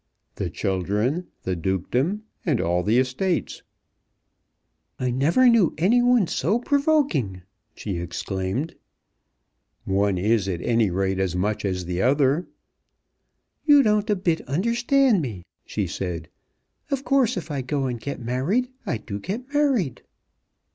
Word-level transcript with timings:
"The 0.33 0.49
children, 0.49 1.27
the 1.43 1.55
dukedom, 1.55 2.23
and 2.43 2.59
all 2.59 2.81
the 2.81 2.97
estates." 2.97 3.61
"I 4.99 5.11
never 5.11 5.47
knew 5.47 5.75
any 5.77 6.01
one 6.01 6.25
so 6.25 6.57
provoking," 6.57 7.43
she 7.75 7.99
exclaimed. 7.99 8.73
"One 9.85 10.17
is 10.17 10.47
at 10.47 10.63
any 10.63 10.89
rate 10.89 11.19
as 11.19 11.35
much 11.35 11.63
as 11.63 11.83
another." 11.83 12.47
"You 13.67 13.83
don't 13.83 14.09
a 14.09 14.15
bit 14.15 14.41
understand 14.49 15.21
me," 15.21 15.45
she 15.67 15.85
said. 15.85 16.29
"Of 16.89 17.03
course 17.05 17.37
if 17.37 17.51
I 17.51 17.61
go 17.61 17.85
and 17.85 18.01
get 18.01 18.19
married, 18.19 18.69
I 18.87 18.97
do 18.97 19.19
get 19.19 19.53
married." 19.53 20.01